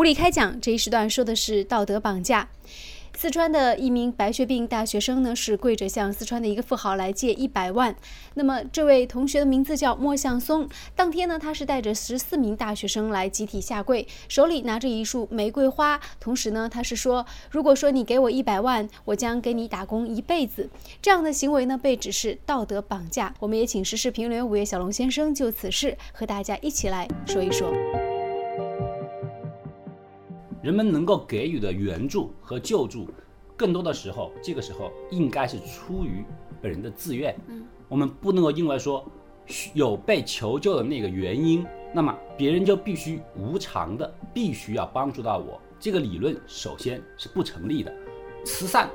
[0.00, 2.48] 无理开讲这一时段说的是道德绑架。
[3.14, 7.94] 四川的一名白血病大学生呢，是跪着向四川的一个富豪来借一百万。
[8.32, 10.66] 那么这位同学的名字叫莫向松。
[10.96, 16.00] 当天呢，他是带着十四名大学生来集体下跪，手里拿着一束玫瑰花。
[16.18, 20.70] 同时呢，他是说，如果说你给我一百万，我将给你打工一辈子。
[21.02, 23.34] 这样的行为呢，被指是道德绑架。
[23.38, 27.70] 我们也请时事评论员五月小龙先生就此事和大家一起来说一说。
[30.62, 33.08] 人们能够给予的援助和救助，
[33.56, 36.22] 更多的时候，这个时候应该是出于
[36.60, 37.34] 本人的自愿。
[37.48, 39.04] 嗯，我们不能够因为说
[39.72, 45.58] 有被求救的那个原因，那么别人就必须无偿的必须要帮助到我。
[45.78, 47.90] 这个理论首先是不成立的。
[48.44, 48.90] 慈善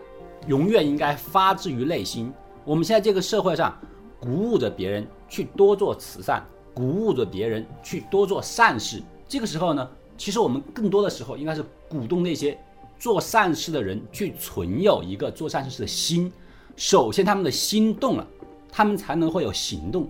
[0.47, 2.31] 永远应该发自于内心。
[2.63, 3.75] 我们现在这个社会上，
[4.19, 9.01] 鼓舞着别人去多做慈善，鼓舞着别人去多做善事。
[9.27, 9.89] 这个时候呢？
[10.17, 12.57] 其实我们更多的时候应该是鼓动那些
[12.97, 16.31] 做善事的人去存有一个做善事的心。
[16.75, 18.27] 首先，他们的心动了，
[18.71, 20.09] 他们才能会有行动，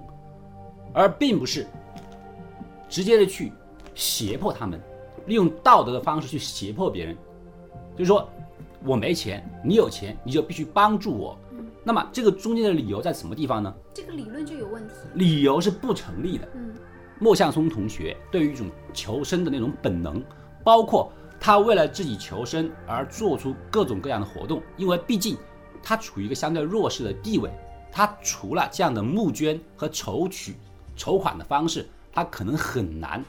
[0.93, 1.67] 而并不是
[2.89, 3.51] 直接的去
[3.93, 4.79] 胁迫他们，
[5.27, 7.15] 利用道德的方式去胁迫别人。
[7.95, 8.27] 就是说，
[8.83, 11.37] 我没钱，你有钱，你就必须帮助我。
[11.83, 13.73] 那么，这个中间的理由在什么地方呢？
[13.93, 14.93] 这个理论就有问题。
[15.13, 16.47] 理由是不成立的。
[16.55, 16.74] 嗯。
[17.19, 20.23] 莫向松同学对于一种求生的那种本能，
[20.63, 25.37] 包括他为了自己求生而做出各种各样的活动，因为毕竟
[25.81, 27.49] 他处于一个相对弱势的地位，
[27.91, 30.55] 他除了这样的募捐和筹取
[30.95, 33.23] 筹款的方式，他可能很难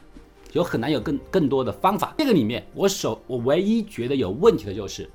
[0.52, 2.14] 有很难有更更多的方法。
[2.18, 5.08] 这个里面，我首我唯一觉得有问题的就是，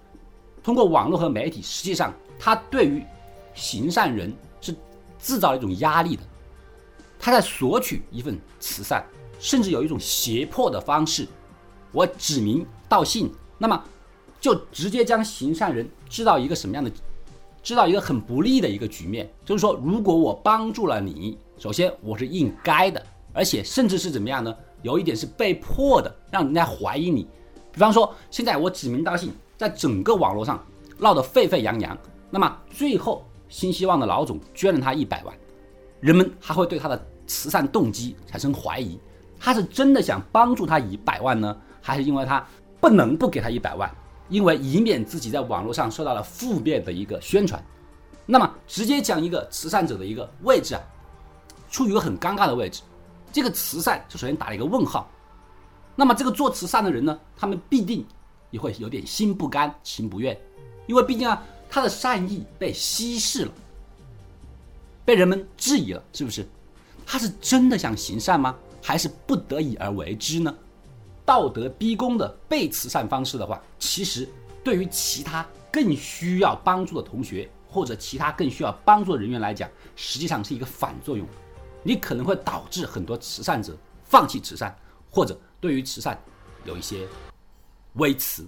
[0.61, 3.03] 通过网络和媒体，实际上他对于
[3.53, 4.75] 行善人是
[5.17, 6.21] 制造一种压力的。
[7.23, 9.05] 他在索取一份慈善，
[9.39, 11.27] 甚至有一种胁迫的方式，
[11.91, 13.81] 我指名道姓，那么
[14.39, 16.91] 就直接将行善人知道一个什么样的，
[17.61, 24.51] 知道一个很不利的一个局面，就是说，如果我帮助了你，首先我是应该的，而且甚至是怎么样呢？
[24.81, 27.27] 有一点是被迫的，让人家怀疑你。
[27.71, 30.65] 比方说，现在我指名道姓，在整个网络上
[30.97, 31.95] 闹得沸沸扬扬，
[32.31, 35.37] 那么最后新希望的老总捐了他一百万，
[36.01, 37.07] 人们还会对他的。
[37.27, 38.99] 慈善动机产生怀疑，
[39.39, 42.45] 他是真的想帮助他一百万呢，还是因为他
[42.81, 43.89] 不能不给他一百万，
[44.27, 47.63] 因为以免自己在网络上受到了负面的一个宣传？
[48.25, 50.81] 那么直接讲一个慈善者的一个位置啊，
[51.69, 52.81] 处于一个很尴尬的位置。
[53.31, 55.09] 这个慈善就首先打了一个问号。
[55.95, 58.05] 那么这个做慈善的人呢，他们必定
[58.49, 60.37] 也会有点心不甘情不愿，
[60.85, 63.51] 因为毕竟啊，他的善意被稀释了，
[65.11, 66.47] 被人们质疑了，是不是？
[67.05, 68.55] 他是真的想行善吗？
[68.81, 70.55] 还是不得已而为之呢？
[71.25, 74.25] 道德逼宫的被慈善方式的话，其实
[74.63, 81.27] 对于其他更需要帮助的同学或者其他更需要帮助的人员来讲，实际上是一个反作用。
[81.83, 84.73] 你可能会导致很多慈善者放弃慈善，
[85.09, 86.17] 或者对于慈善
[86.63, 87.05] 有一些
[87.95, 88.47] 微词